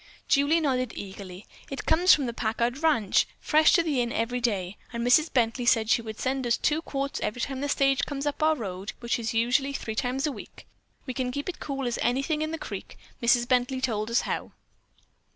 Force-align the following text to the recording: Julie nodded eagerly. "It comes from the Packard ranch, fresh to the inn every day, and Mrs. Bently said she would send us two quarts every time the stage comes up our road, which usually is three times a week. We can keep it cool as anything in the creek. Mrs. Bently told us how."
Julie 0.27 0.59
nodded 0.59 0.93
eagerly. 0.95 1.45
"It 1.69 1.85
comes 1.85 2.11
from 2.11 2.25
the 2.25 2.33
Packard 2.33 2.81
ranch, 2.81 3.27
fresh 3.37 3.71
to 3.73 3.83
the 3.83 4.01
inn 4.01 4.11
every 4.11 4.41
day, 4.41 4.77
and 4.91 5.05
Mrs. 5.05 5.31
Bently 5.31 5.63
said 5.63 5.91
she 5.91 6.01
would 6.01 6.19
send 6.19 6.47
us 6.47 6.57
two 6.57 6.81
quarts 6.81 7.19
every 7.19 7.41
time 7.41 7.61
the 7.61 7.69
stage 7.69 8.07
comes 8.07 8.25
up 8.25 8.41
our 8.41 8.55
road, 8.55 8.93
which 8.99 9.19
usually 9.31 9.69
is 9.69 9.77
three 9.77 9.93
times 9.93 10.25
a 10.25 10.31
week. 10.31 10.65
We 11.05 11.13
can 11.13 11.31
keep 11.31 11.47
it 11.47 11.59
cool 11.59 11.85
as 11.85 11.99
anything 12.01 12.41
in 12.41 12.49
the 12.49 12.57
creek. 12.57 12.97
Mrs. 13.21 13.47
Bently 13.47 13.79
told 13.79 14.09
us 14.09 14.21
how." 14.21 14.53